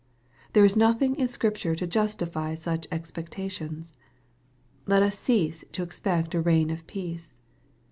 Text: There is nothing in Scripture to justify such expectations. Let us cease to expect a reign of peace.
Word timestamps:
There 0.53 0.65
is 0.65 0.75
nothing 0.75 1.13
in 1.15 1.27
Scripture 1.27 1.75
to 1.75 1.85
justify 1.85 2.55
such 2.55 2.87
expectations. 2.91 3.93
Let 4.87 5.03
us 5.03 5.19
cease 5.19 5.63
to 5.73 5.83
expect 5.83 6.33
a 6.33 6.41
reign 6.41 6.71
of 6.71 6.87
peace. 6.87 7.37